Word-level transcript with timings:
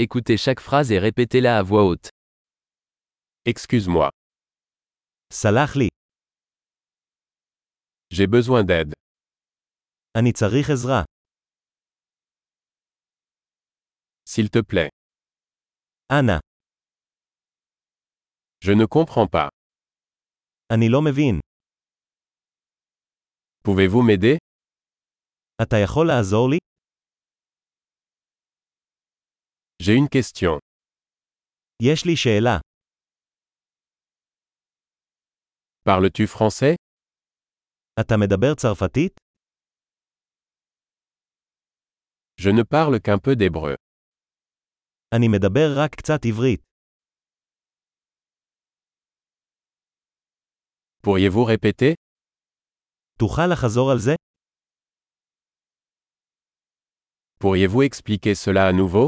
Écoutez 0.00 0.36
chaque 0.36 0.60
phrase 0.60 0.92
et 0.92 1.00
répétez-la 1.00 1.58
à 1.58 1.62
voix 1.64 1.82
haute. 1.84 2.10
Excuse-moi, 3.44 4.10
סלח 5.32 5.76
לי, 5.76 5.88
j'ai 8.14 8.26
besoin 8.26 8.62
d'aide. 8.64 8.92
אני 10.18 10.32
צריך 10.32 10.70
עזרה. 10.70 11.02
S'il 14.24 14.48
te 14.50 14.62
plaît. 14.62 14.88
אנא, 16.12 16.38
Je 18.64 18.72
ne 18.72 18.86
comprends 18.86 19.26
pas. 19.26 19.48
אני 20.72 20.88
לא 20.88 21.02
מבין. 21.02 21.40
Pouvez-vous 23.64 24.02
m'aider 24.02 24.36
אתה 25.62 25.76
יכול 25.84 26.06
לעזור 26.06 26.50
לי? 26.50 26.58
J'ai 29.81 29.95
une 29.95 30.07
question. 30.07 30.59
יש 31.81 32.05
לי 32.05 32.15
שאלה. 32.17 32.59
Parles-tu 35.87 36.27
français 36.27 36.75
אתה 37.99 38.15
מדבר 38.17 38.55
צרפתית? 38.55 39.19
Je 42.41 42.49
ne 42.49 42.63
parle 42.63 42.99
qu'un 42.99 43.19
peu 43.19 43.35
d'hébreu. 43.35 43.75
אני 45.15 45.27
מדבר 45.27 45.67
רק 45.83 45.95
קצת 45.95 46.19
עברית. 46.25 46.61
Pourriez-vous 51.05 51.45
répéter 51.45 51.93
תוכל 53.19 53.47
לחזור 53.53 53.91
על 53.91 53.97
זה? 53.99 54.15
Pourriez-vous 57.39 57.83
expliquer 57.83 58.35
cela 58.35 58.67
à 58.67 58.73
nouveau 58.73 59.07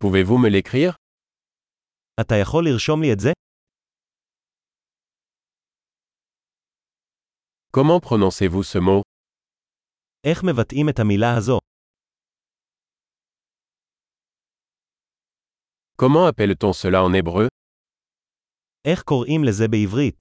Pouvez-vous 0.00 0.38
me 0.38 0.48
l'écrire 0.48 0.96
אתה 2.20 2.34
יכול 2.42 2.64
לרשום 2.66 3.02
לי 3.02 3.12
את 3.12 3.20
זה? 3.20 3.30
Comment 7.76 8.00
prononcez-vous 8.00 8.62
ce 8.62 8.78
mot 8.78 9.02
איך 10.26 10.42
מבטאים 10.44 10.88
את 10.88 10.98
המילה 10.98 11.36
הזו? 11.38 11.58
Comment 16.02 16.26
appelle-t-on 16.28 16.72
cela 16.72 17.02
en 17.02 17.14
hébreu 17.14 17.48
איך 18.84 19.02
קוראים 19.02 19.44
לזה 19.44 19.64
בעברית? 19.70 20.16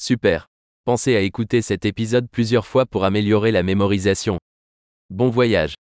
Super. 0.00 0.46
Pensez 0.84 1.14
à 1.14 1.20
écouter 1.20 1.62
cet 1.62 1.84
épisode 1.84 2.28
plusieurs 2.30 2.66
fois 2.66 2.86
pour 2.86 3.04
améliorer 3.04 3.52
la 3.52 3.62
mémorisation. 3.62 4.38
Bon 5.09 5.29
voyage. 5.29 5.75